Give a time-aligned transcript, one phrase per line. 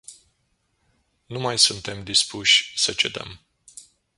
[1.25, 3.39] Nu mai suntem dispuși să cedăm.